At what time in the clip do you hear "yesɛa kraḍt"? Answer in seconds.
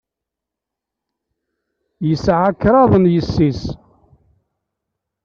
2.07-2.93